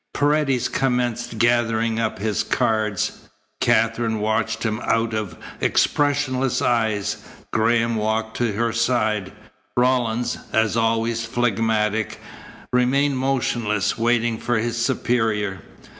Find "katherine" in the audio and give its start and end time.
3.59-4.17